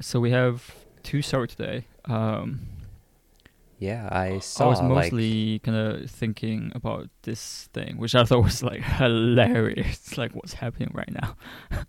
[0.00, 1.86] so we have two stories today.
[2.04, 2.60] Um,
[3.78, 4.64] Yeah, I saw.
[4.64, 8.82] I was like- mostly kind of thinking about this thing, which I thought was like
[9.00, 10.16] hilarious.
[10.16, 11.36] like what's happening right now.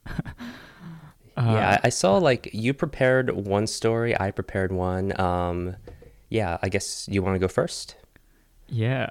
[1.37, 5.13] Uh, yeah, I I saw like you prepared one story, I prepared one.
[5.21, 5.75] Um,
[6.29, 7.95] yeah, I guess you want to go first.
[8.67, 9.07] yeah,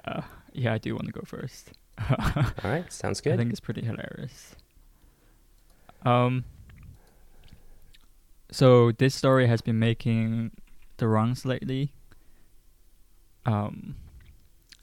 [0.51, 0.73] yeah.
[0.73, 1.71] I do want to go first.
[2.09, 3.31] All right, sounds good.
[3.35, 4.55] I think it's pretty hilarious.
[6.03, 6.43] Um.
[8.51, 10.51] So this story has been making
[10.97, 11.93] the rounds lately.
[13.45, 13.95] Um,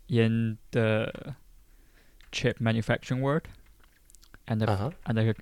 [0.08, 1.34] in the
[2.32, 3.48] chip manufacturing world,
[4.46, 4.90] and the, Uh huh.
[5.06, 5.34] and the,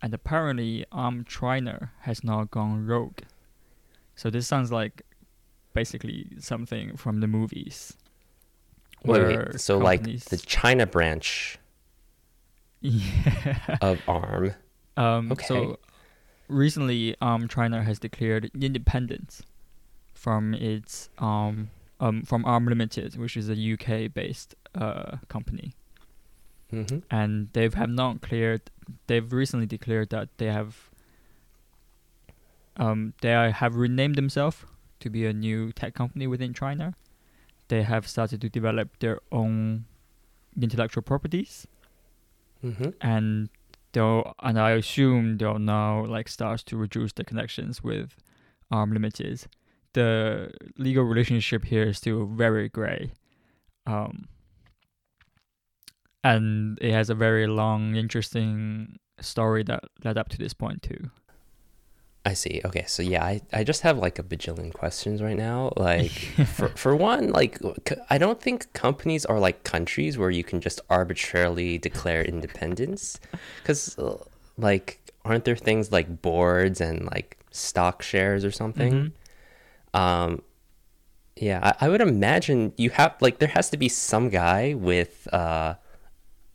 [0.00, 3.18] and apparently Arm China has now gone rogue.
[4.14, 5.02] So this sounds like
[5.72, 7.96] basically something from the movies.
[9.04, 9.60] Wait, wait.
[9.60, 11.58] So like the China branch
[12.80, 13.76] yeah.
[13.80, 14.54] of ARM.
[14.96, 15.46] Um, Okay.
[15.46, 15.78] So
[16.48, 19.42] recently, um, China has declared independence
[20.14, 25.74] from its um, um, from Arm Limited, which is a UK-based uh, company,
[26.72, 26.98] Mm-hmm.
[27.10, 28.62] and they have not cleared.
[29.06, 30.90] They've recently declared that they have
[32.76, 34.64] um, they are- have renamed themselves
[35.00, 36.94] to be a new tech company within China.
[37.68, 39.84] They have started to develop their own
[40.60, 41.66] intellectual properties
[42.64, 42.90] Mm-hmm.
[43.00, 43.48] and
[43.96, 48.16] and I assume they'll now like start to reduce the connections with
[48.70, 49.46] Arm Limited.
[49.92, 53.12] The legal relationship here is still very grey,
[53.86, 54.26] um,
[56.24, 61.10] and it has a very long, interesting story that led up to this point too.
[62.24, 62.60] I see.
[62.64, 65.72] Okay, so yeah, I, I just have like a bajillion questions right now.
[65.76, 66.10] Like
[66.54, 67.58] for for one, like
[68.10, 73.18] I don't think companies are like countries where you can just arbitrarily declare independence,
[73.62, 73.96] because
[74.56, 79.12] like aren't there things like boards and like stock shares or something?
[79.94, 79.98] Mhm.
[80.00, 80.42] Um,
[81.36, 85.26] yeah, I, I would imagine you have like there has to be some guy with
[85.34, 85.74] uh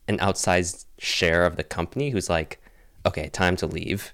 [0.07, 2.61] an outsized share of the company who's like,
[3.05, 4.13] okay, time to leave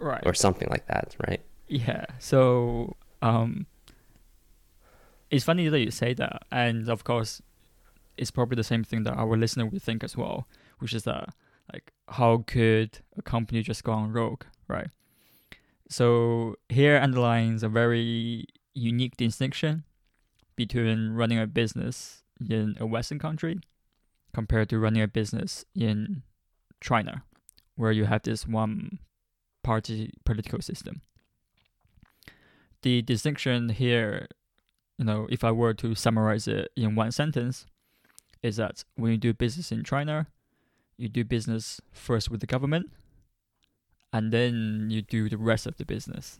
[0.00, 0.22] Right.
[0.24, 1.42] or something like that, right?
[1.68, 2.06] Yeah.
[2.18, 3.66] So um
[5.30, 7.40] it's funny that you say that and of course
[8.16, 10.46] it's probably the same thing that our listener would think as well,
[10.78, 11.34] which is that
[11.72, 14.88] like how could a company just go on rogue, right?
[15.88, 19.84] So here underlines a very unique distinction
[20.56, 23.60] between running a business in a Western country
[24.32, 26.22] compared to running a business in
[26.80, 27.24] China,
[27.76, 28.98] where you have this one
[29.62, 31.02] party political system.
[32.82, 34.26] The distinction here,
[34.98, 37.66] you know, if I were to summarize it in one sentence,
[38.42, 40.26] is that when you do business in China,
[40.96, 42.90] you do business first with the government,
[44.12, 46.38] and then you do the rest of the business.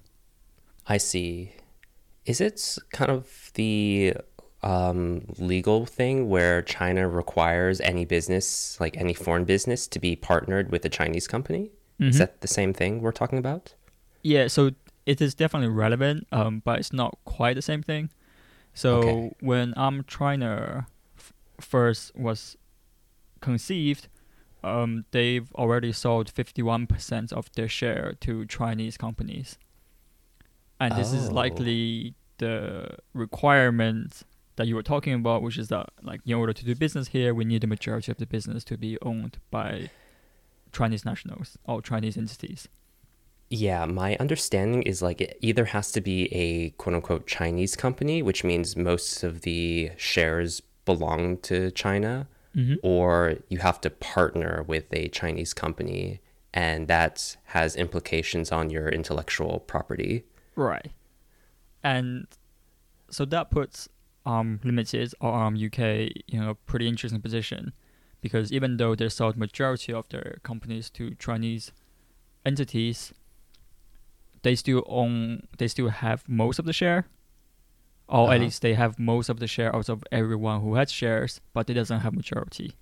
[0.86, 1.52] I see.
[2.24, 4.14] Is it kind of the
[4.62, 10.70] um, legal thing where China requires any business, like any foreign business, to be partnered
[10.70, 11.70] with a Chinese company?
[12.00, 12.18] Is Mhm.
[12.18, 13.74] that the same thing we're talking about?
[14.22, 14.70] Yeah, so
[15.06, 18.10] it is definitely relevant, um, but it's not quite the same thing.
[18.74, 19.30] So Okay.
[19.40, 22.56] when Arm China f- first was
[23.40, 24.08] conceived,
[24.64, 29.58] um, they've already sold 51% of their share to Chinese companies.
[30.78, 31.34] And this is Oh.
[31.34, 34.22] likely the requirement
[34.56, 37.34] that you were talking about, which is that like in order to do business here,
[37.34, 39.90] we need the majority of the business to be owned by
[40.72, 42.68] Chinese nationals or Chinese entities.
[43.48, 48.22] Yeah, my understanding is like it either has to be a quote unquote Chinese company,
[48.22, 52.74] which means most of the shares belong to China, Mm-hmm.
[52.82, 56.20] or you have to partner with a Chinese company,
[56.52, 60.24] and that has implications on your intellectual property.
[60.56, 60.90] Right.
[61.84, 62.26] And
[63.08, 63.88] so that puts
[64.26, 67.72] Arm Limited or Arm UK in a pretty interesting position
[68.20, 71.72] because even though they sold majority of their companies to Chinese
[72.44, 73.12] entities,
[74.42, 77.06] they still own they still have most of the share.
[78.08, 78.44] Or at Uh-huh.
[78.44, 81.74] least they have most of the share out of everyone who had shares, but they
[81.74, 82.72] doesn't have majority.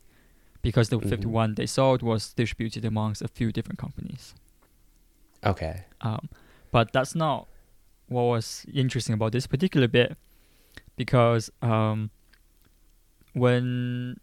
[0.62, 1.08] Because the Mhm.
[1.08, 4.34] 51 they sold was distributed amongst a few different companies.
[5.44, 5.84] Okay.
[6.00, 6.28] Um,
[6.72, 7.46] but that's not
[8.08, 10.16] what was interesting about this particular bit
[10.96, 12.10] because um,
[13.34, 14.16] when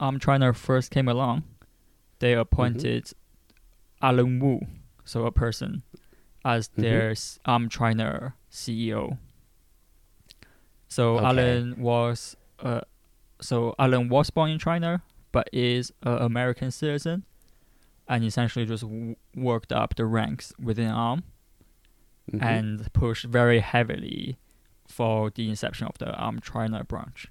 [0.00, 1.44] Arm China first came along,
[2.18, 3.10] they appointed
[4.02, 4.60] Alan Wu,
[5.04, 5.82] so a person,
[6.44, 6.82] as Mhm.
[6.82, 7.14] their
[7.44, 9.18] Arm China CEO.
[10.88, 11.26] So Okay.
[11.26, 12.80] Alan was uh,
[13.40, 17.24] so Alan was born in China, but is an American citizen,
[18.08, 21.22] and essentially just w- worked up the ranks within Arm.
[22.32, 22.42] Mhm.
[22.42, 24.36] and pushed very heavily
[24.88, 27.28] for the inception of the Arm China branch.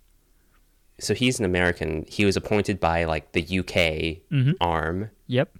[0.99, 2.05] So he's an American.
[2.07, 4.51] He was appointed by like the UK Mm-hmm.
[4.61, 5.09] arm.
[5.27, 5.57] Yep.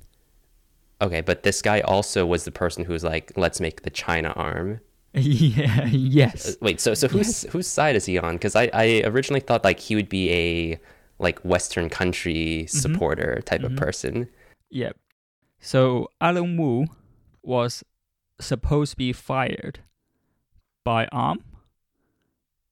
[1.02, 4.30] Okay, but this guy also was the person who was like, let's make the China
[4.36, 4.80] arm.
[5.14, 5.82] yeah.
[5.84, 6.56] Uh, Yes.
[6.62, 8.36] wait, so so whose whose side is he on?
[8.36, 10.80] Because I, I originally thought like he would be a
[11.20, 13.66] like Western country supporter type Mhm.
[13.66, 14.28] of person.
[14.72, 14.98] Yep.
[15.60, 16.86] So Alan Wu
[17.44, 17.84] was
[18.40, 19.80] supposed to be fired
[20.84, 21.40] by ARM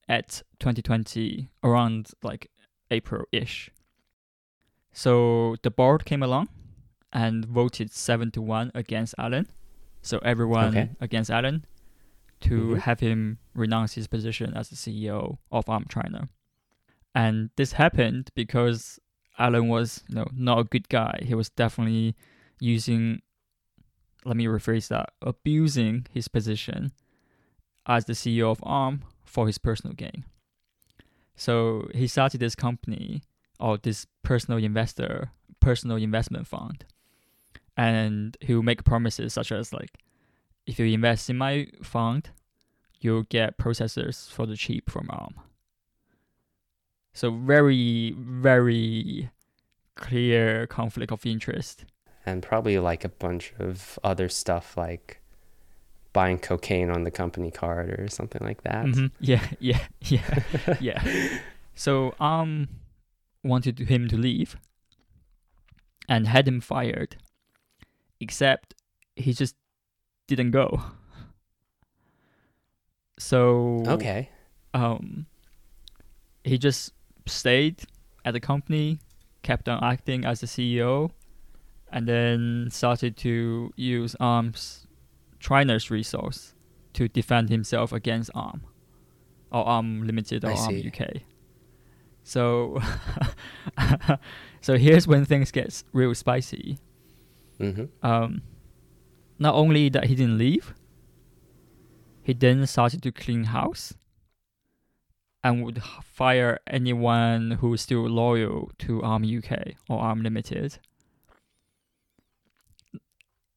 [0.09, 2.49] at 2020 around like
[2.93, 3.69] April-ish.
[4.93, 6.47] So the board came along
[7.11, 9.47] and voted 7 to 1 against Alan.
[10.01, 10.89] So everyone Okay.
[10.99, 11.65] against Alan
[12.41, 12.79] to Mhm.
[12.79, 16.29] have him renounce his position as the CEO of ARM China.
[17.15, 18.99] And this happened because
[19.37, 21.19] Alan was, you know, not a good guy.
[21.23, 22.15] He was definitely
[22.59, 23.21] using
[24.25, 26.93] let me rephrase that, abusing his position
[27.85, 30.23] as the CEO of ARM for his personal gain.
[31.35, 33.23] So he started this company
[33.59, 36.85] or this personal investor, personal investment fund.
[37.75, 39.97] And he will make promises such as like
[40.65, 42.29] if you invest in my fund,
[42.99, 45.35] you'll get processors for the cheap from ARM.
[47.13, 49.29] So very, very
[49.95, 51.85] clear conflict of interest.
[52.25, 55.21] and probably like a bunch of other stuff like
[56.13, 58.85] buying cocaine on the company card or something like that.
[58.85, 59.11] Mhm.
[59.19, 60.43] Yeah, yeah, yeah,
[60.79, 61.03] yeah.
[61.75, 62.67] So um
[63.43, 64.55] wanted him to leave
[66.07, 67.17] and had him fired.
[68.19, 68.75] Except
[69.15, 69.55] he just
[70.27, 70.81] didn't go.
[73.19, 74.29] So Okay.
[74.73, 75.25] um
[76.43, 76.93] he just
[77.25, 77.83] stayed
[78.25, 78.99] at the company,
[79.43, 81.11] kept on acting as the CEO,
[81.91, 84.85] and then started to use ARM's
[85.43, 86.55] China's resource
[86.93, 88.61] to defend himself against ARM
[89.51, 90.87] or ARM Limited or I ARM see.
[90.87, 91.21] UK.
[92.23, 92.79] So
[94.61, 96.77] so here's when things get real spicy.
[97.59, 98.41] hmm Um,
[99.37, 100.73] not only that he didn't leave,
[102.21, 103.93] he then started to clean house
[105.43, 110.77] and would fire anyone who is still loyal to ARM UK or ARM Limited.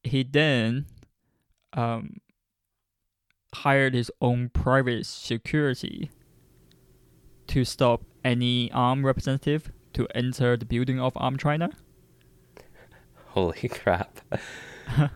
[0.02, 0.86] He then
[1.76, 2.16] um,
[3.54, 6.10] hired his own private security
[7.46, 11.70] to stop any ARM representative to enter the building of ARM China.
[13.28, 14.20] Holy crap.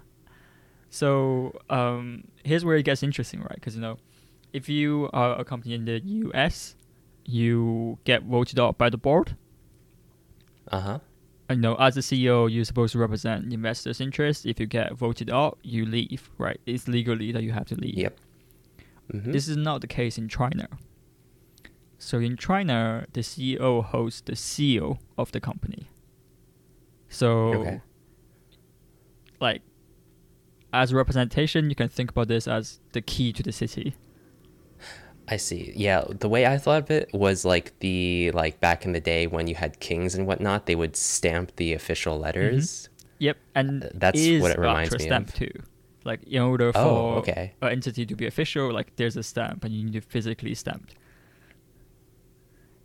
[0.90, 3.54] So um, here's where it gets interesting, right?
[3.54, 3.98] Because you know,
[4.52, 6.74] if you are a company in the U.S.,
[7.24, 9.36] you get voted out by the board.
[10.70, 10.98] Uh huh.
[11.50, 14.46] You know, as a CEO, you're supposed to represent investors' interests.
[14.46, 16.60] If you get voted out, you leave, right?
[16.64, 17.94] It's legally that you have to leave.
[17.96, 18.18] Yep.
[19.10, 20.68] hmm This is not the case in China.
[21.98, 25.88] So in China, the CEO holds the seal of the company.
[27.08, 27.80] So Okay.
[29.40, 29.62] like
[30.72, 33.96] as a representation, you can think about this as the key to the city.
[35.32, 35.72] I see.
[35.76, 39.26] Yeah, the way I thought of it was like the like back in the day
[39.28, 42.88] when you had kings and whatnot, they would stamp the official letters.
[43.20, 45.34] Yep, and Uh, that's what it reminds me stamp of.
[45.34, 45.52] too.
[46.04, 47.52] Like in order for Oh, okay.
[47.62, 50.90] an entity to be official, like there's a stamp, and you need to physically stamp.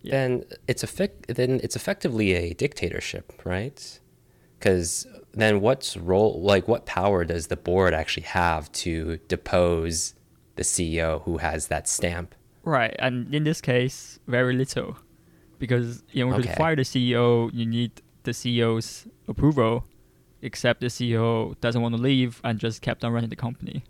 [0.02, 0.12] Yeah.
[0.12, 1.28] Then it's effect.
[1.28, 4.00] Then it's effectively a dictatorship, right?
[4.60, 10.14] Because then what's role like what power does the board actually have to depose
[10.58, 12.36] the CEO who has that stamp?
[12.66, 14.98] Right, and in this case, very little,
[15.60, 16.50] because in order Okay.
[16.50, 19.86] to fire the CEO, you need the CEO's approval.
[20.42, 23.84] Except the CEO doesn't want to leave and just kept on running the company.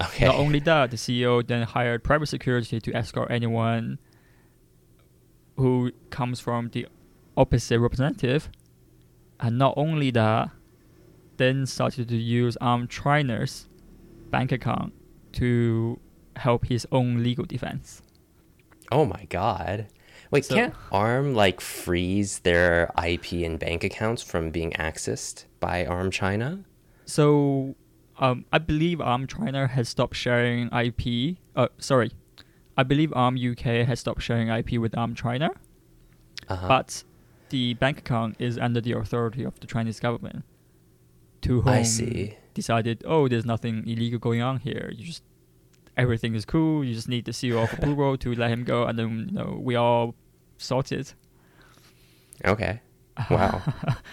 [0.00, 0.26] Okay.
[0.26, 3.98] Not only that, the CEO then hired private security to escort anyone
[5.56, 6.86] who comes from the
[7.36, 8.50] opposite representative.
[9.40, 10.50] And not only that,
[11.38, 13.68] then started to use Arm China's
[14.30, 14.92] bank account
[15.32, 15.98] to
[16.38, 18.02] help his own legal defense.
[18.92, 19.86] Oh my god.
[20.30, 25.84] Wait, So- can't ARM like freeze their IP and bank accounts from being accessed by
[25.86, 26.64] ARM China?
[27.04, 27.76] So,
[28.18, 31.38] um, I believe Arm China has stopped sharing IP.
[31.54, 32.10] Uh, sorry,
[32.76, 35.50] I believe Arm UK has stopped sharing IP with Arm China.
[36.48, 36.68] Uh-huh.
[36.68, 37.02] but
[37.48, 40.44] the bank account is under the authority of the Chinese government,
[41.42, 42.36] to whom I see.
[42.54, 44.92] decided, oh, there's nothing illegal going on here.
[44.94, 45.22] You just
[45.96, 46.84] everything is cool.
[46.84, 49.58] You just need the CEO of approval to let him go, and then you know
[49.60, 50.14] we all
[50.58, 51.12] sorted.
[52.44, 52.80] Okay.
[53.30, 53.62] Wow.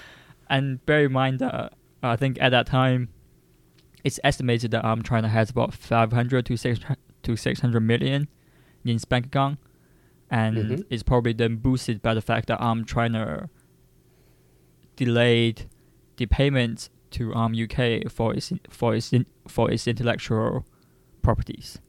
[0.50, 3.10] and bear in mind that I think at that time,
[4.04, 8.28] it's estimated that um China has about 500 to 600 to 600 million
[8.86, 9.60] in its bank account,
[10.30, 10.86] and Mhm.
[10.90, 13.50] it's probably then boosted by the fact that um China
[14.96, 15.66] delayed
[16.18, 19.12] the payment to um UK for its for its
[19.48, 20.66] for its intellectual
[21.24, 21.80] properties.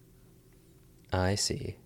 [1.13, 1.77] I see.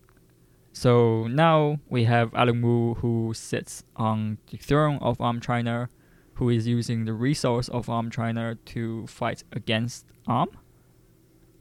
[0.73, 5.89] So now we have Alan Wu who sits on the throne of ARM China,
[6.35, 10.51] who is using the resource of ARM China to fight against ARM.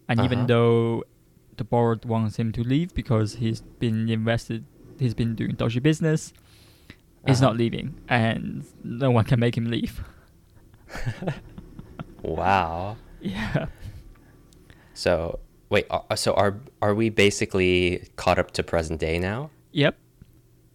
[0.08, 0.48] And even Uh-huh.
[0.48, 1.04] though
[1.58, 4.64] the board wants him to leave because he's been invested,
[5.00, 6.32] he's been doing dodgy business,
[7.26, 7.50] he's Uh-huh.
[7.50, 10.04] not leaving, and no one can make him leave.
[12.24, 12.98] Wow.
[13.22, 13.68] Yeah.
[14.94, 15.40] So
[15.70, 19.50] wait, uh, so are are we basically caught up to present day now?
[19.72, 19.98] Yep.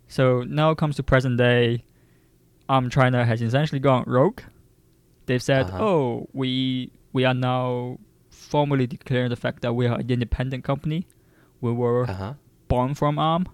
[0.09, 1.85] So now it comes to present day.
[2.69, 4.41] Um, China has essentially gone rogue.
[5.27, 5.85] They've said, Uh-huh.
[5.85, 7.99] "Oh, we we are now
[8.31, 11.07] formally declaring the fact that we are an independent company.
[11.61, 12.35] We were Uh huh.
[12.69, 13.47] born from ARM,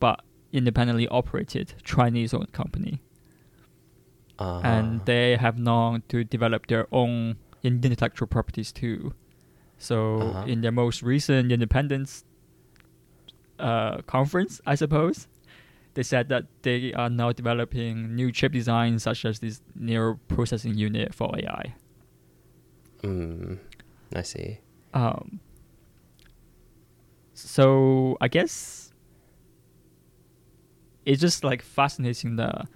[0.00, 0.20] but
[0.52, 3.00] independently operated Chinese-owned company,
[4.38, 4.60] Uh-huh.
[4.64, 9.14] and they have known to develop their own intellectual properties too.
[9.78, 10.44] So Uh-huh.
[10.46, 12.24] in their most recent independence
[13.58, 15.28] uh, conference, I suppose,
[15.94, 20.74] they said that they are now developing new chip designs such as this neural processing
[20.74, 21.74] unit for AI.
[23.02, 23.58] Mm,
[24.14, 24.58] I see.
[24.94, 25.40] Um,
[27.34, 28.92] so I guess
[31.04, 32.66] it's just like fascinating that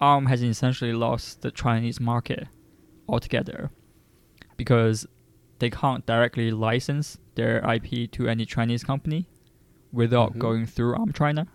[0.00, 2.46] ARM has essentially lost the Chinese market
[3.08, 3.70] altogether
[4.56, 5.06] because
[5.58, 9.28] they can't directly license their IP to any Chinese company
[9.92, 10.38] without Mhm.
[10.38, 11.46] going through ARM China.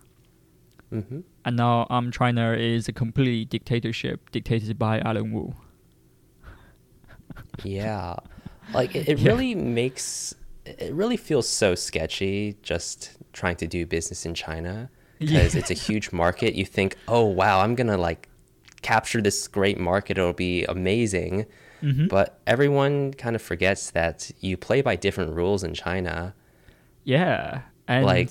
[0.91, 1.19] Mm-hmm.
[1.45, 5.53] And now ARM China is a complete dictatorship dictated by Alan Wu.
[7.63, 8.15] Yeah.
[8.73, 9.29] Like it, it Yeah.
[9.31, 10.33] really makes
[10.65, 14.89] it really feels so sketchy just trying to do business in China
[15.19, 16.53] because it's a huge market.
[16.53, 18.29] You think, "Oh, wow, I'm going to like
[18.83, 20.17] capture this great market.
[20.19, 21.45] It'll be amazing."
[21.81, 22.09] Mhm.
[22.09, 26.33] But everyone kind of forgets that you play by different rules in China.
[27.03, 27.61] Yeah.
[27.87, 28.29] And like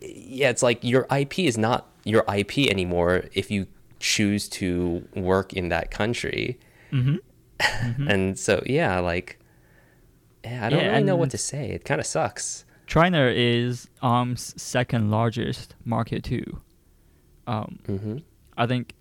[0.00, 3.66] yeah, it's like your IP is not your IP anymore if you
[4.00, 6.58] choose to work in that country.
[6.92, 7.18] Mhm.
[8.08, 9.38] And so yeah, like
[10.44, 11.70] yeah, I don't Yeah, really know what to say.
[11.70, 12.64] It kind of sucks.
[12.86, 16.60] China is ARM's second largest market too.
[17.46, 18.18] Um, hmm
[18.56, 18.94] I think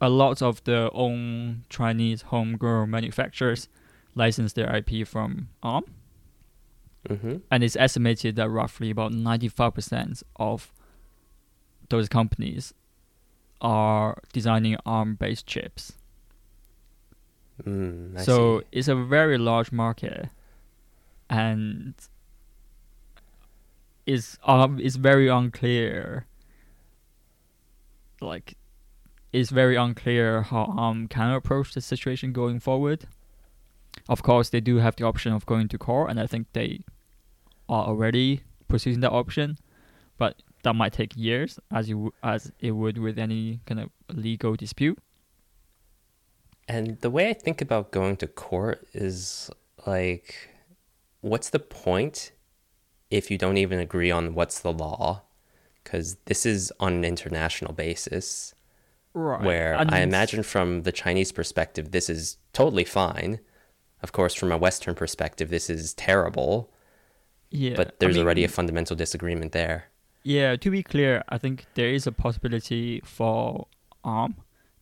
[0.00, 3.68] a lot of the own Chinese homegrown manufacturers
[4.14, 5.84] license their IP from ARM,
[7.08, 10.72] hmm and it's estimated that roughly about 95% of
[11.88, 12.74] those companies
[13.60, 15.92] are designing ARM-based chips.
[17.64, 18.66] Mm, so see.
[18.72, 20.28] it's a very large market,
[21.30, 21.94] and
[24.04, 26.26] it's um it's very unclear.
[28.20, 28.56] Like,
[29.36, 33.06] it's very unclear how um can approach the situation going forward.
[34.08, 36.84] Of course, they do have the option of going to court, and I think they
[37.68, 39.58] are already pursuing that option,
[40.16, 44.56] but that might take years, as you as it would with any kind of legal
[44.56, 44.98] dispute.
[46.68, 49.50] And the way I think about going to court is
[49.86, 50.48] like,
[51.20, 52.32] what's the point
[53.10, 55.22] if you don't even agree on what's the law?
[55.84, 58.55] Because this is on an international basis.
[59.18, 59.40] Right.
[59.42, 63.40] where I imagine from the Chinese perspective, this is totally fine.
[64.02, 66.70] Of course, from a Western perspective, this is terrible,
[67.50, 69.86] Yeah, but there's already a fundamental disagreement there.
[70.22, 73.68] Yeah, to be clear, I think there is a possibility for
[74.04, 74.34] ARM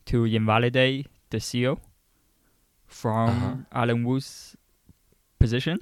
[0.07, 1.79] to invalidate the seal
[2.87, 3.55] from Uh-huh.
[3.71, 4.57] Alan Wu's
[5.39, 5.79] position,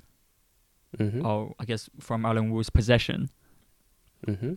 [0.99, 3.29] hmm or I guess from Alan Wu's possession,
[4.27, 4.53] hmm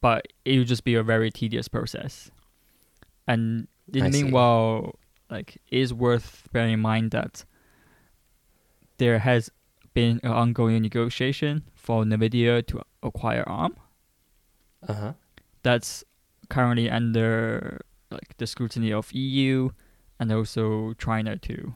[0.00, 2.30] but it would just be a very tedious process.
[3.26, 4.22] And in I the see.
[4.24, 4.98] meanwhile,
[5.30, 7.44] like, it is worth bearing in mind that
[8.98, 9.50] there has
[9.94, 13.76] been an ongoing negotiation for NVIDIA to acquire ARM.
[14.86, 15.12] Uh huh.
[15.62, 16.02] that's
[16.48, 19.70] currently under like the scrutiny of EU
[20.18, 21.72] and also China too.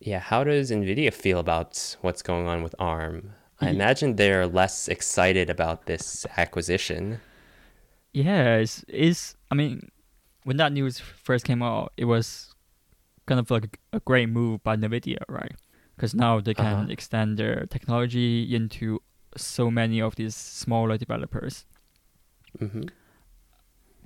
[0.00, 0.20] Yeah.
[0.20, 3.34] How does Nvidia feel about what's going on with ARM?
[3.60, 7.20] I imagine they're less excited about this acquisition.
[8.12, 9.88] Yeah, it's, it's I mean,
[10.44, 12.54] when that news first came out, it was
[13.26, 15.52] kind of like a great move by Nvidia, right?
[15.96, 16.86] Because now they can Uh-huh.
[16.90, 19.00] extend their technology into
[19.36, 21.66] so many of these smaller developers.
[22.58, 22.88] hmm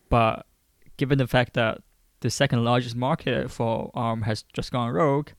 [0.08, 0.46] But
[0.96, 1.78] given the fact that
[2.20, 5.30] the second largest market for ARM has just gone rogue,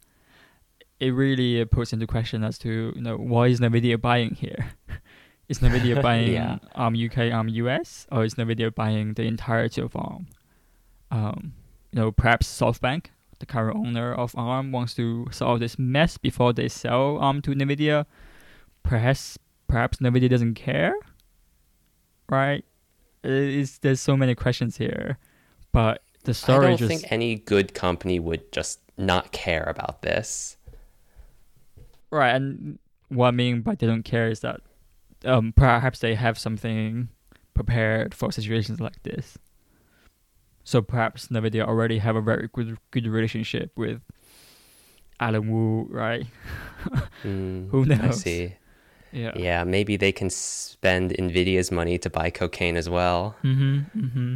[0.99, 4.71] it really puts into question as to you know why is Nvidia buying here?
[5.47, 6.53] is Nvidia buying Yeah.
[6.75, 10.27] Um, ARM UK, ARM um, US, or is Nvidia buying the entirety of ARM?
[11.11, 11.53] Um,
[11.91, 13.07] you know, perhaps SoftBank,
[13.39, 17.51] the current owner of ARM, wants to solve this mess before they sell ARM to
[17.51, 18.05] Nvidia.
[18.83, 19.37] Perhaps,
[19.67, 20.93] perhaps Nvidia doesn't care,
[22.29, 22.63] right?
[23.23, 25.17] It's, there's so many questions here,
[25.71, 26.65] but the story.
[26.65, 30.57] I don't just think any good company would just not care about this.
[32.11, 32.77] Right, and
[33.09, 34.61] what I mean by they don't care is that
[35.23, 37.09] um, perhaps they have something
[37.53, 39.37] prepared for situations like this.
[40.63, 44.01] So perhaps Nvidia already have a very good good relationship with
[45.19, 46.25] Alan Wu, right?
[47.23, 48.21] Mm, Who I knows?
[48.21, 48.55] see.
[49.11, 49.31] Yeah.
[49.35, 53.35] Yeah, maybe they can spend Nvidia's money to buy cocaine as well.
[53.43, 53.99] Mm-hmm.
[53.99, 54.35] Mm-hmm.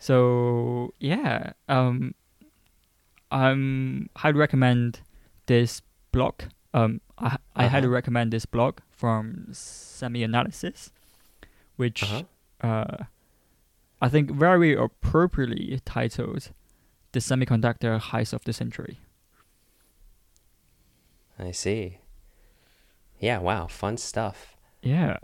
[0.00, 2.14] So yeah, um,
[3.30, 5.00] I'm highly recommend
[5.46, 5.82] this
[6.12, 6.42] blog.
[6.74, 7.94] Um, I I highly Uh-huh.
[7.94, 10.90] recommend this blog from SemiAnalysis,
[11.76, 12.22] which Uh-huh.
[12.60, 13.04] uh,
[14.00, 16.50] I think very appropriately titled
[17.12, 18.98] "The Semiconductor Heist of the Century."
[21.38, 21.98] I see.
[23.20, 24.56] Yeah, wow, fun stuff.
[24.82, 25.16] Yeah.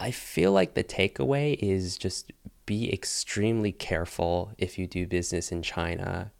[0.00, 2.32] I feel like the takeaway is just
[2.66, 6.32] be extremely careful if you do business in China.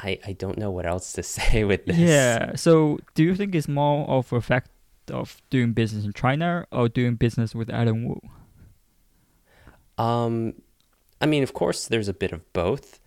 [0.00, 1.98] I I don't know what else to say with this.
[1.98, 2.56] Yeah.
[2.56, 4.70] So, do you think it's more of a fact
[5.10, 8.20] of doing business in China or doing business with Alan Wu?
[10.02, 10.54] Um,
[11.20, 13.00] I mean, of course, there's a bit of both.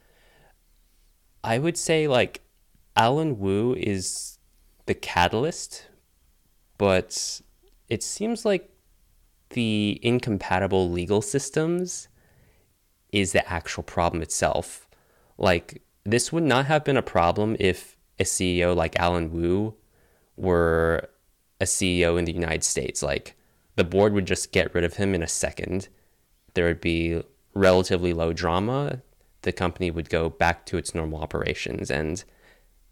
[1.43, 2.41] I would say like
[2.95, 4.37] Alan Wu is
[4.85, 5.87] the catalyst,
[6.77, 7.41] but
[7.89, 8.69] it seems like
[9.49, 12.07] the incompatible legal systems
[13.11, 14.87] is the actual problem itself.
[15.37, 19.75] Like this would not have been a problem if a CEO like Alan Wu
[20.35, 21.09] were
[21.61, 23.01] a CEO in the United States.
[23.01, 23.35] Like
[23.75, 25.87] the board would just get rid of him in a second
[26.53, 27.21] there would be
[27.53, 29.01] relatively low drama.
[29.41, 32.23] The company would go back to its normal operations and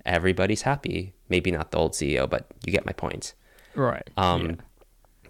[0.05, 1.13] everybody's happy.
[1.29, 3.33] Maybe not the old CEO, but you get my point.
[3.75, 4.09] Right.
[4.17, 4.55] Um, yeah.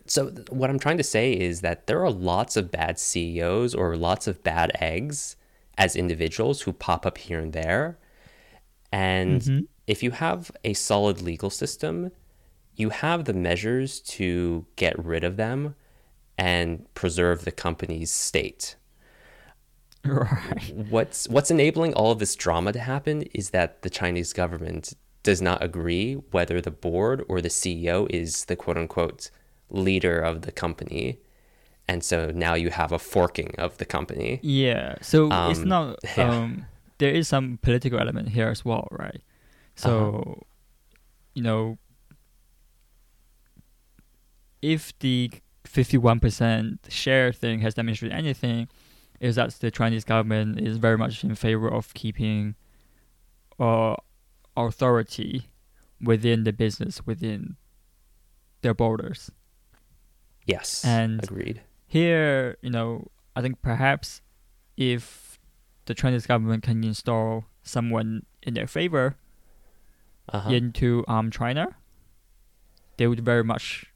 [0.07, 3.75] So, th- what I'm trying to say is that there are lots of bad CEOs
[3.75, 5.35] or lots of bad eggs
[5.77, 7.97] as individuals who pop up here and there.
[8.91, 9.67] And Mhm.
[9.87, 12.11] if you have a solid legal system,
[12.75, 15.75] you have the measures to get rid of them
[16.37, 18.75] and preserve the company's state.
[20.05, 20.73] Right.
[20.89, 25.41] What's what's enabling all of this drama to happen is that the Chinese government does
[25.41, 29.29] not agree whether the board or the CEO is the quote unquote
[29.69, 31.19] leader of the company.
[31.87, 34.39] And so now you have a forking of the company.
[34.43, 34.95] Yeah.
[35.01, 35.99] So it's Um, not.
[36.17, 36.29] yeah.
[36.29, 36.65] Um,
[36.99, 39.21] there is some political element here as well, right?
[39.75, 40.35] So, Uh-huh.
[41.33, 41.77] you know,
[44.61, 45.31] if the
[45.65, 48.67] fifty-one percent share thing has demonstrated anything,
[49.19, 52.55] is that the Chinese government is very much in favor of keeping,
[53.59, 53.95] uh,
[54.57, 55.47] authority
[56.01, 57.55] within the business within
[58.61, 59.31] their borders.
[60.45, 60.83] Yes.
[60.85, 61.61] And- agreed.
[61.91, 64.21] Here, you know, I think perhaps
[64.77, 65.37] if
[65.85, 69.17] the Chinese government can install someone in their favor
[70.31, 70.49] Uh-huh.
[70.49, 71.75] into um China,
[72.97, 73.91] they would very much,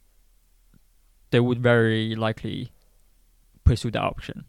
[1.31, 2.71] they would very likely
[3.63, 4.43] pursue the option.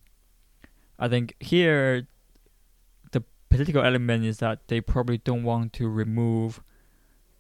[0.99, 2.09] I think here,
[3.13, 6.61] the political element is that they probably don't want to remove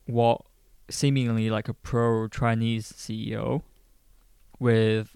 [0.07, 0.43] what
[0.89, 3.63] seemingly like a pro-Chinese CEO
[4.61, 5.16] with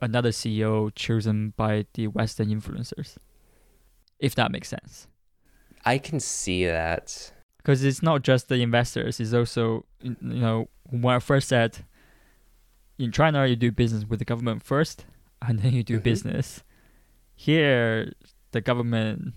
[0.00, 3.16] another CEO chosen by the Western influencers.
[4.18, 5.06] If that makes sense.
[5.84, 7.32] I can see that.
[7.58, 11.84] Because it's not just the investors, it's also, you know, when I first said
[12.98, 15.04] in China, you do business with the government first,
[15.42, 16.02] and then you do Mhm.
[16.02, 16.62] business.
[17.34, 18.12] Here,
[18.52, 19.34] the government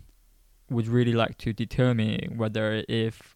[0.69, 3.36] would really like to determine whether if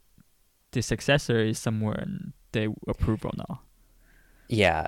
[0.72, 3.64] the successor is someone they approve or not.
[4.48, 4.88] Yeah.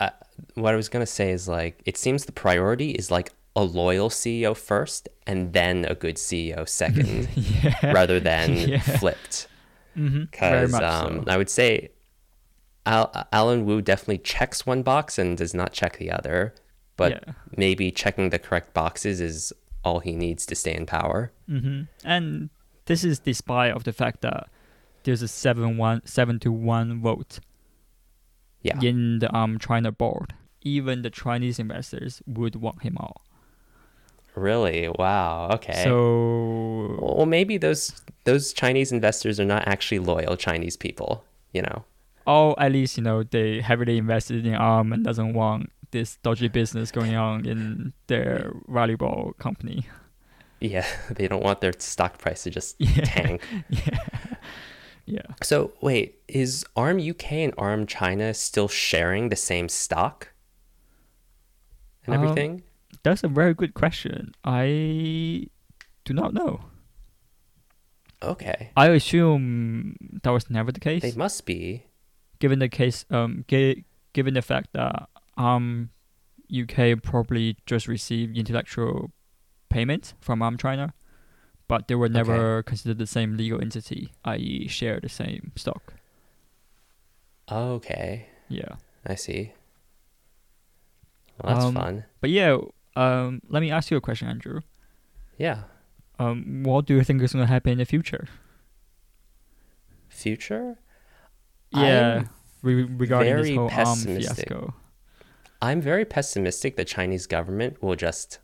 [0.00, 0.10] I,
[0.54, 3.62] what I was going to say is like, it seems the priority is like a
[3.62, 7.92] loyal CEO first and then a good CEO second yeah.
[7.92, 8.78] rather than Yeah.
[8.80, 9.46] flipped.
[9.94, 11.30] hmm Very Because um, so.
[11.32, 11.90] I would say
[12.86, 16.54] Al- Alan Wu definitely checks one box and does not check the other,
[16.96, 17.32] but yeah.
[17.56, 19.52] maybe checking the correct boxes is
[19.84, 21.30] all he needs to stay in power.
[21.48, 22.50] hmm And
[22.86, 24.48] this is despite of the fact that
[25.04, 27.38] there's a seven one seven to one vote
[28.64, 28.80] Yeah.
[28.82, 30.34] in the um China board.
[30.62, 33.20] Even the Chinese investors would want him out.
[34.34, 34.88] Really?
[34.88, 35.50] Wow.
[35.54, 35.84] Okay.
[35.84, 41.22] So well, maybe those those Chinese investors are not actually loyal Chinese people.
[41.52, 41.84] You know.
[42.26, 46.48] or at least you know they heavily invested in ARM and doesn't want this dodgy
[46.48, 49.86] business going on in their volleyball company.
[50.60, 53.04] Yeah, they don't want their stock price to just Yeah.
[53.04, 53.42] tank.
[53.68, 53.98] yeah.
[55.06, 55.22] Yeah.
[55.42, 60.32] So wait, is ARM UK and ARM China still sharing the same stock
[62.06, 62.62] and Um, everything?
[63.02, 64.32] That's a very good question.
[64.44, 65.48] I
[66.04, 66.60] do not know.
[68.22, 71.02] okay, I assume that was never the case.
[71.02, 71.84] they must be.
[72.40, 75.90] given the case, um, gi- given the fact that um,
[76.52, 79.10] UK probably just received intellectual
[79.68, 80.94] payment from um China,
[81.68, 85.94] but they were never considered the same legal entity, i.e., share the same stock.
[87.50, 89.52] Okay, Yeah, I see.
[91.42, 92.04] Well, that's Um, fun.
[92.20, 92.56] but yeah,
[92.96, 94.60] um, let me ask you a question, Andrew.
[95.36, 95.64] Yeah.
[96.18, 98.28] Um, what do you think is going to happen in the future?
[100.08, 100.78] Future?
[101.72, 102.24] Yeah,
[102.62, 104.48] re- regarding this whole arm pessimistic.
[104.48, 104.74] fiasco.
[105.60, 108.38] I'm very pessimistic the Chinese government will just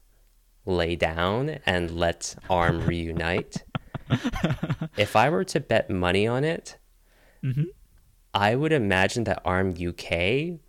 [0.67, 3.65] lay down and let ARM reunite.
[4.97, 6.77] if I were to bet money on it,
[7.43, 7.65] hmm
[8.33, 10.61] I would imagine that ARM UK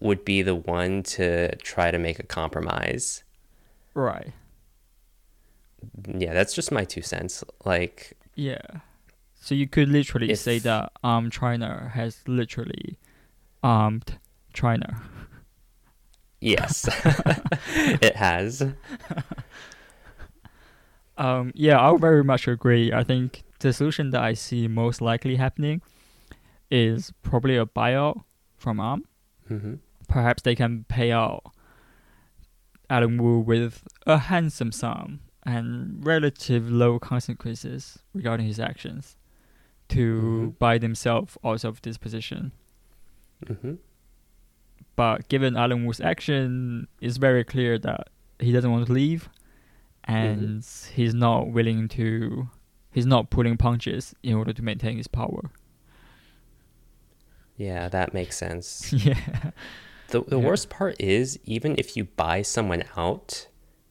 [0.00, 3.24] would be the one to try to make a compromise.
[3.94, 4.32] Right.
[6.06, 7.42] Yeah, that's just my two cents.
[7.64, 8.60] Like, Yeah.
[9.40, 12.98] So you could literally say that um China has literally
[13.62, 14.18] armed
[14.52, 15.00] China.
[16.40, 16.88] Yes,
[18.00, 18.62] it has.
[21.16, 22.92] Um yeah, I would very much agree.
[22.92, 25.82] I think the solution that I see most likely happening
[26.70, 28.22] is probably a buyout
[28.56, 29.04] from ARM.
[29.48, 29.74] hmm
[30.08, 31.42] Perhaps they can pay out
[32.88, 39.16] Alan Wu with a handsome sum and relative low consequences regarding his actions
[39.88, 40.58] to Mhm.
[40.58, 42.52] buy themselves out of this position.
[43.46, 43.74] hmm
[44.98, 48.08] But given Alan Wu's action, it's very clear that
[48.40, 49.28] he doesn't want to leave,
[50.02, 52.48] and he's not willing to.
[52.90, 55.42] He's not pulling punches in order to maintain his power.
[57.56, 58.92] Yeah, that makes sense.
[58.92, 59.50] yeah.
[60.08, 60.46] The, the Yeah.
[60.48, 63.46] worst part is, even if you buy someone out,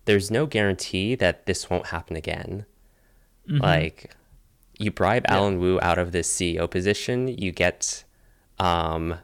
[0.06, 2.66] there's no guarantee that this won't happen again.
[3.50, 3.62] Mhm.
[3.62, 4.14] Like,
[4.78, 5.36] you bribe Yeah.
[5.36, 8.04] Alan Wu out of this CEO position, you get
[8.60, 9.20] um,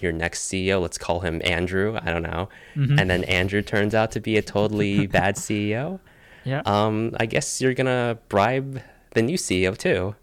[0.00, 2.98] your next CEO, let's call him Andrew, I don't know, Mhm.
[3.00, 6.00] and then Andrew turns out to be a totally bad CEO.
[6.44, 6.62] yeah.
[6.66, 8.82] Um, I guess you're gonna bribe
[9.14, 10.16] the new CEO too.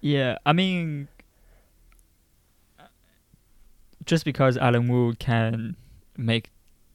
[0.00, 1.08] Yeah, I mean,
[4.06, 5.76] just because Alan Wu can
[6.16, 6.50] make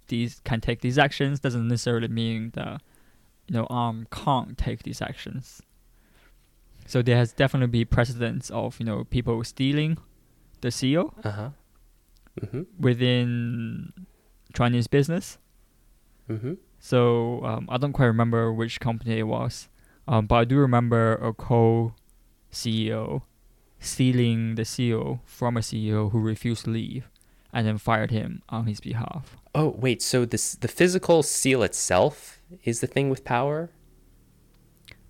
[0.07, 2.81] these can take these actions doesn't necessarily mean that
[3.47, 5.61] you know ARM can't take these actions.
[6.87, 9.97] So there has definitely be precedents of you know people stealing
[10.61, 11.49] the CEO Uh huh.
[12.41, 12.61] Mm-hmm.
[12.79, 13.93] within
[14.53, 15.37] Chinese business.
[16.29, 16.53] Mm-hmm.
[16.79, 19.69] So um, I don't quite remember which company it was,
[20.07, 23.21] um, but I do remember a co-CEO
[23.79, 27.09] stealing the CEO from a CEO who refused to leave,
[27.53, 29.37] and then fired him on his behalf.
[29.53, 33.69] Oh wait, so this the physical seal itself is the thing with power?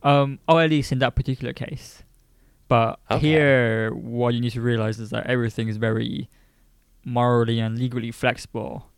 [0.04, 2.04] Um, or at least in that particular case.
[2.68, 3.28] But Okay.
[3.28, 6.30] here, what you need to realize is that everything is very
[7.06, 8.90] morally and legally flexible,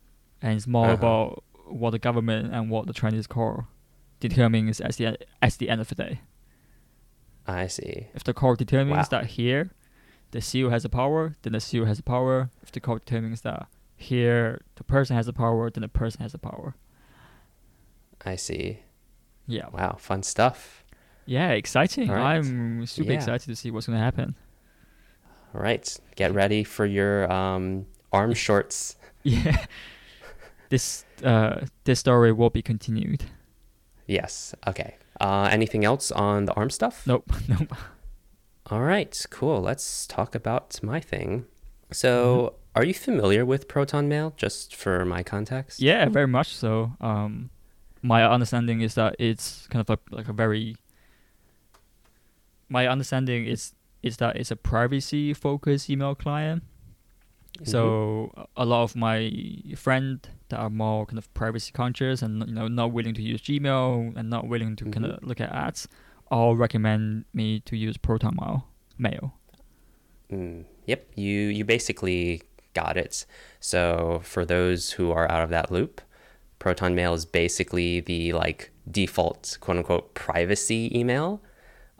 [0.41, 0.93] and it's more Uh-huh.
[0.93, 3.65] about what the government and what the Chinese court
[4.20, 6.22] determines as the at the end of the day.
[7.46, 8.08] I see.
[8.15, 9.20] If the court determines Wow.
[9.20, 9.70] that here
[10.32, 12.50] the CEO has the power, then the CEO has the power.
[12.63, 16.32] If the court determines that here the person has the power, then the person has
[16.32, 16.76] the power.
[18.26, 18.80] I see.
[19.46, 19.67] Yeah.
[19.72, 20.84] Wow, fun stuff.
[21.26, 22.10] Yeah, exciting.
[22.10, 22.36] Right.
[22.38, 23.17] I'm super Yeah.
[23.17, 24.36] excited to see what's going to happen.
[25.54, 28.96] All right, get ready for your um, arm shorts.
[29.24, 29.65] Yeah.
[30.70, 33.26] this uh this story will be continued.
[34.06, 34.56] Yes.
[34.65, 34.96] Okay.
[35.20, 37.06] Uh, anything else on the arm stuff?
[37.06, 37.30] Nope.
[37.50, 37.74] Nope.
[38.67, 39.60] All right, cool.
[39.62, 41.46] Let's talk about my thing.
[41.91, 42.56] So, Mm-hmm.
[42.80, 44.34] are you familiar with Proton Mail?
[44.38, 45.82] Just for my context.
[45.82, 46.93] Yeah, very much so.
[47.02, 47.50] Um
[48.02, 50.76] my understanding is that it's kind of a, like a very
[52.70, 56.63] my understanding is is that it's a privacy focused email client.
[57.60, 57.67] Mhm.
[57.67, 59.32] So a- a lot of my
[59.76, 63.41] friends that are more kind of privacy conscious and you know not willing to use
[63.41, 65.88] Gmail and not willing to kind of look at ads,
[66.30, 68.63] all recommend me to use ProtonMail
[68.98, 69.34] mail.
[70.32, 72.41] Mm, yep, you you basically
[72.74, 73.26] got it.
[73.60, 76.02] So for those who are out of that loop,
[76.60, 81.41] Proton Mail is basically the like default quote unquote privacy email.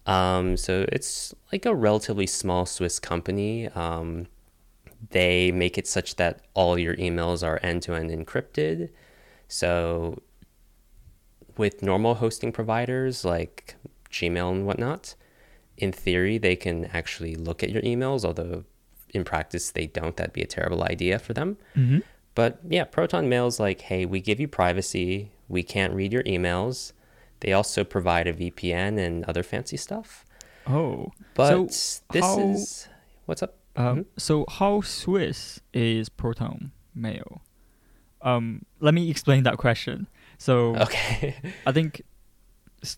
[0.06, 3.68] Um, so it's like a relatively small Swiss company.
[3.70, 4.28] Um,
[5.10, 8.90] they make it such that all your emails are end to end encrypted.
[9.48, 10.22] So
[11.58, 13.76] with normal hosting providers like
[14.12, 15.16] Gmail and whatnot,
[15.78, 18.64] in theory, they can actually look at your emails, although
[19.14, 20.16] in practice they don't.
[20.18, 21.58] That'd be a terrible idea for them.
[21.76, 22.00] Mm-hmm.
[22.36, 25.32] But yeah, Proton Mail's like, hey, we give you privacy.
[25.48, 26.94] We can't read your emails.
[27.40, 30.26] They also provide a VPN and other fancy stuff.
[30.68, 32.88] Oh, But So this how- is
[33.26, 33.57] what's up?
[33.78, 34.06] Um, Mhm.
[34.18, 37.42] so how Swiss is Proton Mail?
[38.22, 40.08] Um, let me explain that question.
[40.38, 41.36] So Okay.
[41.66, 42.02] I think
[42.84, 42.98] s-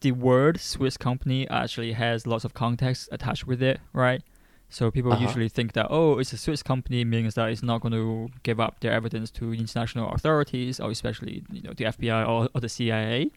[0.00, 4.22] the word Swiss company actually has lots of context attached with it, right?
[4.70, 5.22] So people Uh-huh.
[5.22, 8.58] usually think that oh, it's a Swiss company means that it's not going to give
[8.58, 12.68] up their evidence to international authorities or especially you know the FBI or, or the
[12.70, 13.30] CIA.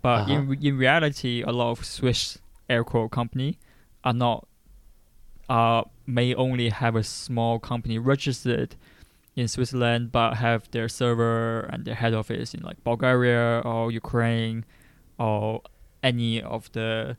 [0.00, 0.50] But in Uh-huh.
[0.50, 3.58] re- in reality, a lot of Swiss air quote company
[4.04, 4.46] are not
[5.48, 8.76] uh may only have a small company registered
[9.36, 14.64] in Switzerland but have their server and their head office in like Bulgaria or Ukraine
[15.18, 15.62] or
[16.02, 17.16] any of the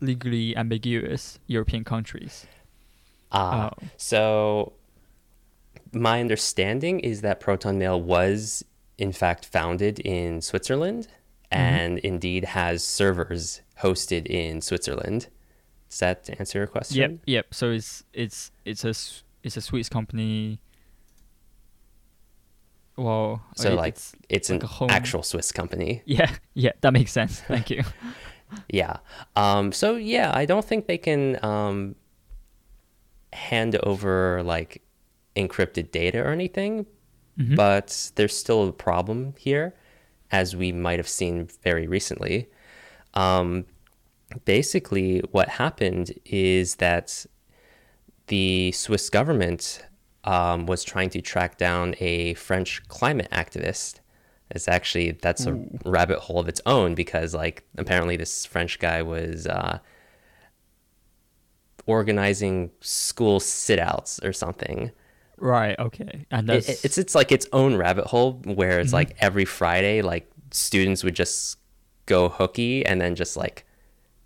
[0.00, 2.46] legally ambiguous European countries.
[3.32, 4.72] Ah, Uh, so
[5.92, 8.64] my understanding is that Proton Mail was
[8.98, 11.08] in fact founded in Switzerland
[11.50, 15.28] and indeed has servers hosted in Switzerland.
[15.90, 16.96] Does that to answer your question?
[16.98, 17.54] Yep, yep.
[17.54, 18.94] So it's it's it's a
[19.42, 20.60] it's a Swiss company.
[22.96, 26.02] Well, So, it- like, it's, It's Like an actual Swiss company.
[26.06, 27.40] yeah, yeah, that makes sense.
[27.48, 27.82] Thank you.
[28.68, 28.98] Yeah.
[29.36, 31.94] Um, so yeah, I don't think they can um,
[33.32, 34.82] hand over like
[35.36, 36.86] encrypted data or anything,
[37.38, 37.56] Mhm.
[37.56, 39.74] but there's still a problem here,
[40.30, 42.48] as we might have seen very recently.
[43.14, 43.64] Um,
[44.44, 47.26] basically, what happened is that
[48.28, 49.84] the Swiss government
[50.24, 54.00] um, was trying to track down a French climate activist.
[54.50, 55.78] It's actually that's a Ooh.
[55.84, 59.78] rabbit hole of its own because like apparently this French guy was uh,
[61.86, 64.90] organizing school sit-outs or something.
[65.38, 65.78] Right.
[65.78, 66.26] Okay.
[66.30, 68.94] And It- it's it's like its own rabbit hole where it's Mhm.
[68.94, 71.56] like every Friday, like students would just
[72.06, 73.64] go hooky and then just like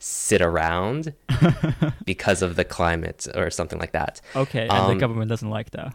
[0.06, 1.14] sit around
[2.04, 4.20] because of the climate or something like that.
[4.36, 4.62] okay.
[4.62, 5.94] And um, the government doesn't like that.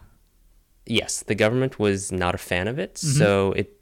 [0.84, 3.18] Yes, the government was not a fan of it, Mhm.
[3.18, 3.78] so it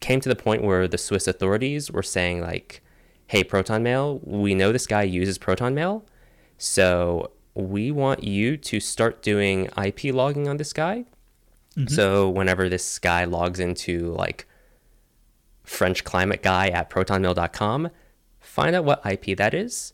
[0.00, 2.82] came to the point where the Swiss authorities were saying like,
[3.28, 6.04] "Hey, Proton Mail, we know this guy uses Proton Mail,
[6.58, 11.06] so we want you to start doing IP logging on this guy."
[11.78, 11.88] Mhm.
[11.90, 14.46] So whenever this guy logs into like
[15.62, 17.88] French climate guy at protonmail.com,
[18.54, 19.92] find out what IP that is.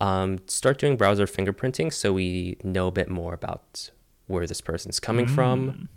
[0.00, 3.90] Um, start doing browser fingerprinting so we know a bit more about
[4.28, 5.88] where this person's coming from, Mm.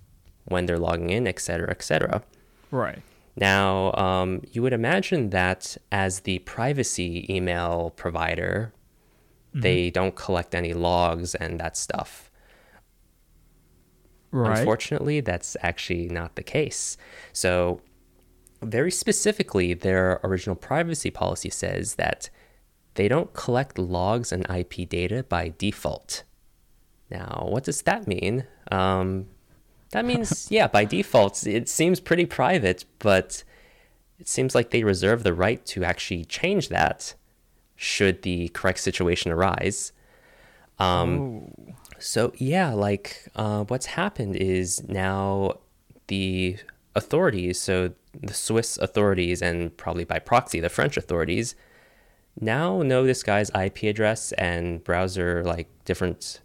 [0.46, 2.24] when they're logging in, et cetera, et cetera.
[2.72, 3.00] Right.
[3.36, 8.74] Now, um, you would imagine that as the privacy email provider,
[9.56, 9.62] Mhm.
[9.62, 12.32] they don't collect any logs and that stuff.
[14.32, 14.58] Right.
[14.58, 16.98] Unfortunately, that's actually not the case.
[17.34, 17.82] So,
[18.64, 22.30] very specifically, their original privacy policy says that
[22.96, 26.24] they don't collect logs and IP data by default.
[27.10, 28.46] Now, what does that mean?
[28.72, 29.28] Um,
[29.92, 33.44] that means, yeah, by default, it seems pretty private, but
[34.20, 37.16] it seems like they reserve the right to actually change that
[37.76, 39.92] should the correct situation arise.
[40.80, 41.52] Um,
[42.00, 45.60] so yeah, like uh, what's happened is now
[46.08, 46.58] the
[46.96, 51.56] authorities, so the Swiss authorities and probably by proxy the French authorities,
[52.40, 56.42] now know this guy's IP address and browser, like different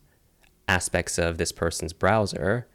[0.66, 2.68] aspects of this person's browser,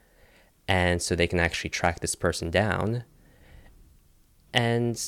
[0.66, 3.04] and so they can actually track this person down.
[4.52, 5.00] And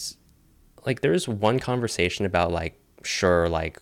[0.87, 3.79] like there's one conversation about like sure like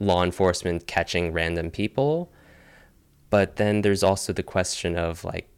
[0.00, 2.32] law enforcement catching random people
[3.30, 5.48] but then there's also the question of like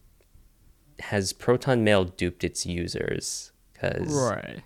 [1.00, 4.62] has proton mail duped its users because Right.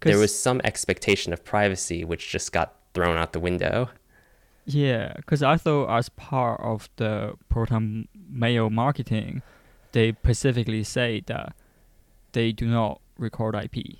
[0.00, 3.88] there was some expectation of privacy which just got thrown out the window
[4.66, 9.42] Yeah, because I thought as part of the Proton Mail marketing,
[9.92, 11.54] they specifically say that
[12.32, 13.98] they do not record IP.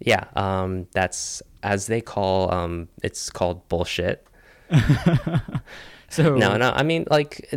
[0.00, 4.26] yeah um that's as they call um it's called bullshit
[6.08, 7.48] So no no i mean like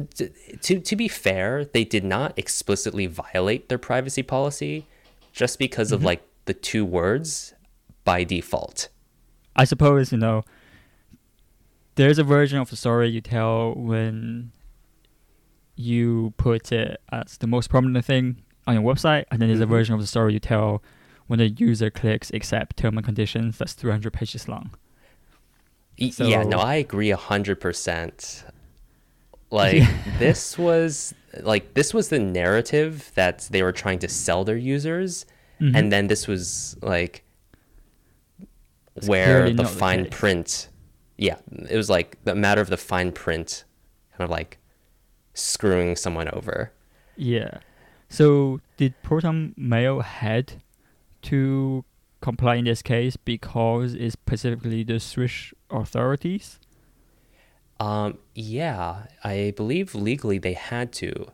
[0.62, 4.88] to to be fair they did not explicitly violate their privacy policy
[5.36, 6.06] just because of Mhm.
[6.06, 7.54] like the two words
[8.04, 8.90] by default.
[9.56, 10.44] I suppose you know
[11.96, 14.52] there's a version of the story you tell when
[15.76, 19.66] you put it as the most prominent thing on your website, and then there's a
[19.66, 20.82] version of the story you tell
[21.28, 24.72] when the user clicks accept term and conditions that's 300 pages long.
[26.00, 28.44] Y- yeah, no, I agree hundred percent.
[29.52, 29.84] Like
[30.20, 35.26] this was like this was the narrative that they were trying to sell their users,
[35.62, 35.76] Mhm.
[35.76, 37.24] and then this was like
[38.96, 40.70] It's where the not the fine print.
[41.18, 41.38] Yeah,
[41.70, 43.64] it was like the matter of the fine print,
[44.18, 44.58] kind of like
[45.34, 46.72] screwing someone over.
[47.18, 47.60] Yeah.
[48.10, 50.62] So did Proton Mail had
[51.24, 51.84] to
[52.22, 56.60] comply in this case because it's specifically the Swiss authorities?
[57.80, 61.28] Um, yeah, I believe legally they had to.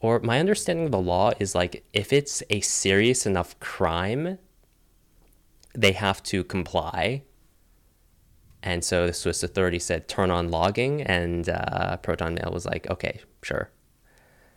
[0.00, 4.38] Or my understanding of the law is like if it's a serious enough crime,
[5.74, 7.22] they have to comply.
[8.62, 12.88] And so the Swiss authority said turn on logging, and uh, Proton Mail was like,
[12.90, 13.70] okay, sure.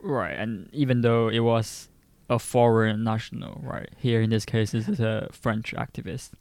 [0.01, 1.87] Right, and even though it was
[2.29, 3.89] a foreign national, right?
[3.97, 6.31] Here in this case, this is a French activist.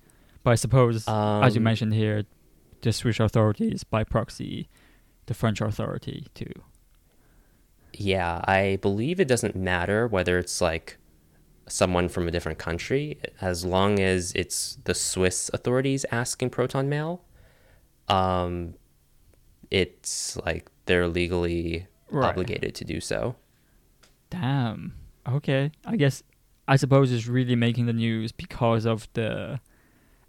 [0.42, 2.24] But I suppose, as you Um, mentioned here,
[2.80, 4.68] the Swiss authorities by proxy,
[5.26, 6.52] the French authority too.
[7.94, 10.96] Yeah, I believe it doesn't matter whether it's like
[11.68, 17.22] someone from a different country, as long as it's the Swiss authorities asking Proton Mail.
[18.08, 18.74] Um,
[19.70, 22.28] it's like they're legally Right.
[22.28, 23.36] obligated to do so.
[24.28, 24.94] Damn.
[25.26, 25.70] Okay.
[25.86, 26.22] I guess
[26.68, 29.60] I suppose it's really making the news because of the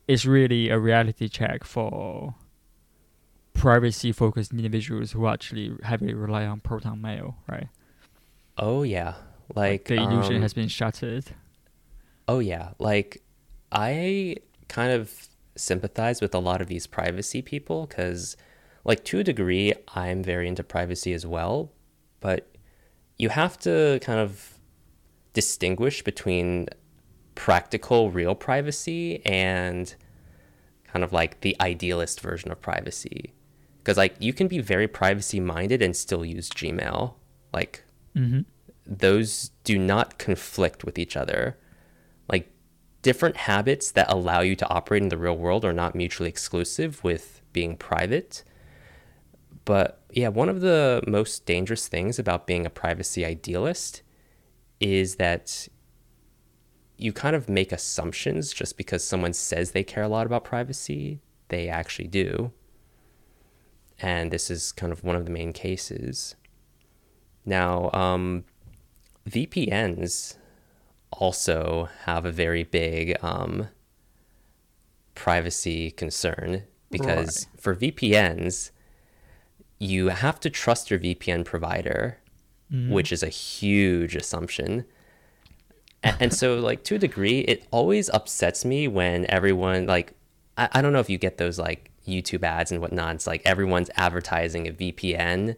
[0.08, 2.36] it's really a reality check for
[3.54, 7.68] privacy focused individuals who actually heavily rely on proton mail, right?
[8.58, 9.16] Oh yeah,
[9.56, 11.26] like the illusion um, has been shattered.
[12.28, 13.22] Oh yeah, like
[13.72, 14.38] I
[14.68, 18.36] kind of sympathize with a lot of these privacy people cuz
[18.84, 21.72] like to a degree I'm very into privacy as well,
[22.20, 22.50] but
[23.18, 24.58] you have to kind of
[25.34, 26.68] distinguish between
[27.36, 29.96] practical real privacy and
[30.86, 33.34] kind of like the idealist version of privacy.
[33.84, 37.16] Cuz like you can be very privacy minded and still use Gmail.
[37.54, 37.84] Like
[38.16, 38.42] Mm-hmm.
[38.86, 41.58] those do not conflict with each other.
[42.30, 42.52] Like
[43.02, 47.04] different habits that allow you to operate in the real world are not mutually exclusive
[47.04, 48.44] with being private.
[49.66, 54.04] But yeah, one of the most dangerous things about being a privacy idealist
[54.80, 55.68] is that
[56.98, 61.20] you kind of make assumptions just because someone says they care a lot about privacy,
[61.48, 62.52] they actually do.
[64.04, 66.36] And this is kind of one of the main cases.
[67.46, 68.44] Now, um,
[69.30, 70.36] VPNs
[71.12, 73.70] also have a very big um,
[75.16, 78.72] privacy concern because for VPNs,
[79.80, 82.18] you have to trust your VPN provider,
[82.72, 82.92] Mm-hmm.
[82.92, 84.86] which is a huge assumption.
[86.02, 90.14] And, and so, like, to a degree, it always upsets me when everyone, like,
[90.58, 93.16] I, I don't know if you get those, like, YouTube ads and whatnot.
[93.16, 95.56] It's like everyone's advertising a VPN.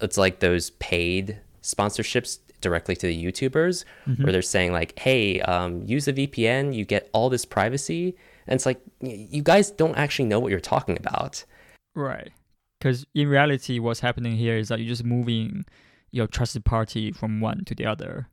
[0.00, 4.22] It's like those paid sponsorships directly to the YouTubers Mm-hmm.
[4.22, 8.16] where they're saying, like, hey, um, use a VPN, you get all this privacy.
[8.46, 11.44] And it's like, you guys don't actually know what you're talking about.
[11.94, 12.30] Right.
[12.78, 15.64] Because in reality, what's happening here is that you're just moving
[16.10, 18.28] your trusted party from one to the other.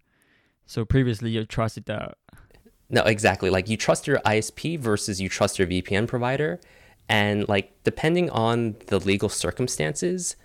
[0.66, 2.14] So previously, you trusted the
[2.90, 3.50] No, exactly.
[3.52, 6.60] Like you trust your ISP versus you trust your VPN provider.
[7.10, 10.36] And like depending on the legal circumstances,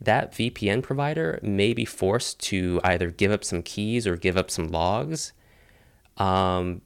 [0.00, 4.50] that VPN provider may be forced to either give up some keys or give up
[4.50, 5.32] some logs.
[6.18, 6.82] Um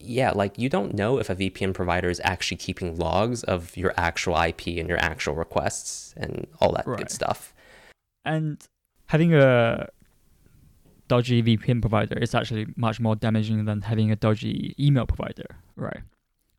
[0.00, 3.92] yeah, like you don't know if a VPN provider is actually keeping logs of your
[3.96, 6.98] actual IP and your actual requests and all that Right.
[6.98, 7.54] good stuff.
[8.24, 8.62] and
[9.06, 9.88] having a
[11.08, 16.02] dodgy VPN provider is actually much more damaging than having a dodgy email provider, right?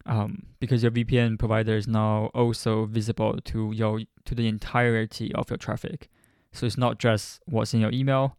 [0.06, 5.50] Um, because your VPN provider is now also visible to your to the entirety of
[5.50, 6.10] your traffic.
[6.52, 8.38] So it's not just what's in your email,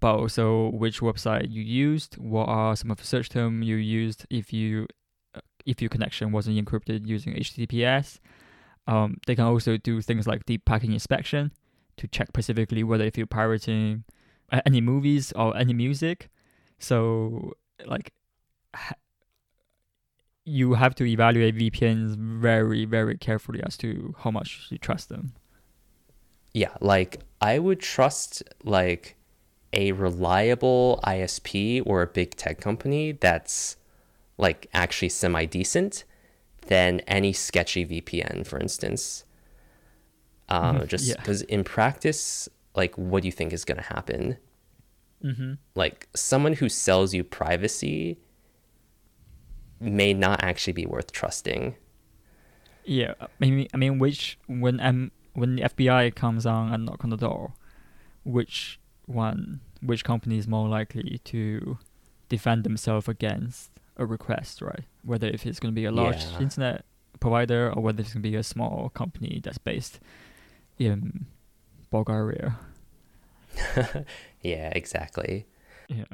[0.00, 4.26] but also which website you used, what are some of the search terms you used
[4.28, 4.86] if you
[5.34, 8.18] uh, if your connection wasn't encrypted using HTTPS.
[8.86, 11.52] Um, they can also do things like deep packet inspection
[11.98, 14.04] to check specifically whether if you're pirating
[14.50, 16.30] uh, any movies or any music.
[16.78, 17.52] So
[17.84, 18.12] like
[20.48, 25.32] you have to evaluate VPNs very very carefully as to how much you trust them.
[26.54, 29.16] Yeah, like I would trust like
[29.72, 33.76] a reliable ISP or a big tech company that's
[34.38, 36.04] like actually semi decent
[36.68, 39.24] than any sketchy VPN, for instance.
[40.48, 41.16] Uh, Mhm, just yeah.
[41.16, 44.38] because in practice, like, what do you think is going to happen?
[45.22, 45.54] Mm-hmm.
[45.74, 48.18] Like, someone who sells you privacy
[49.80, 51.76] may not actually be worth trusting.
[52.84, 57.04] Yeah, I mean, I mean, which when um when the FBI comes on and knock
[57.04, 57.52] on the door,
[58.24, 61.78] which one, which company is more likely to
[62.28, 64.84] defend themselves against a request, right?
[65.04, 66.40] Whether if it's going to be a large Yeah.
[66.40, 66.84] internet
[67.20, 70.00] provider or whether it's going to be a small company that's based
[70.78, 71.26] in
[71.90, 72.56] Bulgaria.
[74.42, 75.46] yeah, exactly.
[75.88, 76.04] Yeah.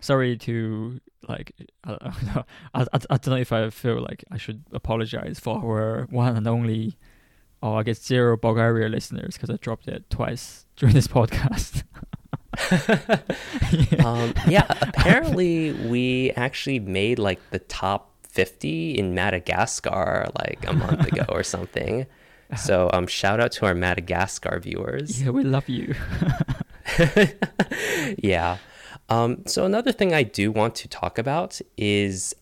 [0.00, 1.52] Sorry to like
[1.84, 2.44] I, I, don't know.
[2.74, 6.36] I, I, I don't know if I feel like I should apologize for our one
[6.36, 6.96] and only,
[7.62, 11.82] or I guess zero Bulgaria listeners because I dropped it twice during this podcast.
[14.04, 21.06] um, yeah, apparently we actually made like the top 50 in Madagascar like a month
[21.06, 22.06] ago or something.
[22.56, 25.22] So um, shout out to our Madagascar viewers.
[25.22, 25.94] yeah, we love you.
[28.18, 28.56] yeah.
[29.08, 32.34] Um, so another thing I do want to talk about is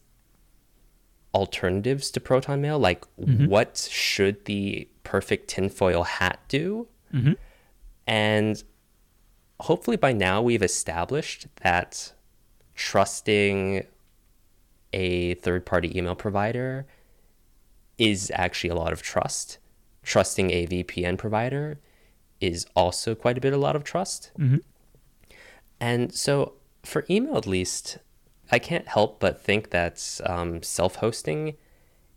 [1.35, 2.79] alternatives to Proton Mail.
[2.79, 3.49] Like, Mhm.
[3.49, 6.89] what should the perfect tinfoil hat do?
[7.11, 7.33] hmm
[8.07, 8.63] And
[9.61, 12.13] hopefully by now we've established that
[12.75, 13.87] trusting
[14.93, 16.87] a third party email provider
[17.99, 19.59] is actually a lot of trust.
[20.03, 21.79] Trusting a VPN provider
[22.41, 24.31] is also quite a bit a lot of trust.
[24.37, 24.57] hmm
[25.81, 26.55] And so
[26.85, 27.99] for email at least,
[28.51, 31.57] I can't help but think that um, self hosting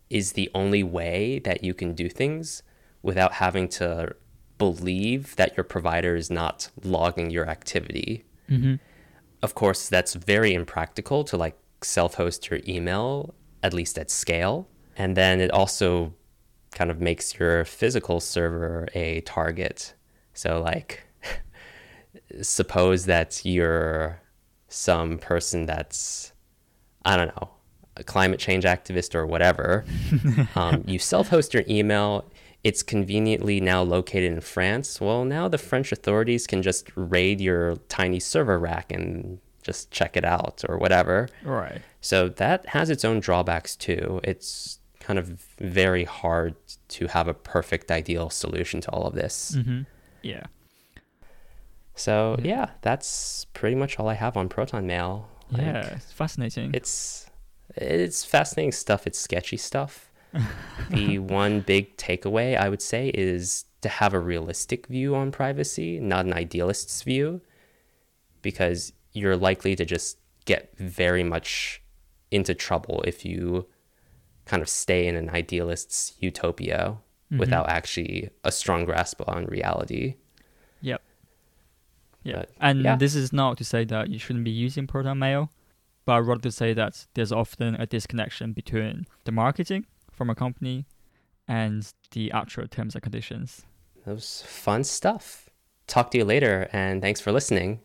[0.09, 2.63] is the only way that you can do things
[3.01, 4.15] without having to
[4.57, 8.25] believe that your provider is not logging your activity.
[8.47, 8.75] hmm
[9.41, 13.33] Of course, that's very impractical to like self host your email,
[13.63, 14.67] at least at scale.
[14.97, 16.13] And then it also
[16.71, 19.93] kind of makes your physical server a target.
[20.33, 21.08] So, like,
[22.41, 24.21] suppose that you're
[24.67, 26.31] some person that's,
[27.05, 27.49] I don't know,
[27.97, 29.85] a climate change activist or whatever.
[30.55, 32.29] um, you self host your email.
[32.63, 34.99] It's conveniently now located in France.
[34.99, 40.17] Well, now the French authorities can just raid your tiny server rack and just check
[40.17, 41.29] it out or whatever.
[41.43, 41.81] Right.
[42.01, 44.19] So that has its own drawbacks too.
[44.23, 46.55] It's kind of very hard
[46.89, 49.55] to have a perfect ideal solution to all of this.
[49.55, 49.81] hmm
[50.21, 50.43] Yeah.
[51.99, 52.47] So Yeah.
[52.47, 55.27] yeah, that's pretty much all I have on Proton Mail.
[55.51, 55.95] Like, yeah.
[55.95, 56.71] It's fascinating.
[56.73, 57.25] It's
[57.75, 59.05] it's fascinating stuff.
[59.05, 60.11] It's sketchy stuff.
[60.89, 65.99] the one big takeaway I would say is to have a realistic view on privacy,
[65.99, 67.41] not an idealist's view,
[68.41, 71.81] because you're likely to just get very much
[72.31, 73.67] into trouble if you
[74.45, 76.97] kind of stay in an idealist's utopia
[77.31, 77.39] Mhm.
[77.39, 80.15] without actually a strong grasp on reality.
[82.23, 82.39] Yeah.
[82.39, 82.95] But, and yeah.
[82.95, 85.51] this is not to say that you shouldn't be using Proton Mail,
[86.05, 90.85] but rather to say that there's often a disconnection between the marketing from a company
[91.47, 93.65] and the actual terms and conditions.
[94.05, 95.49] That was fun stuff.
[95.87, 97.79] Talk to you later, and thanks for listening.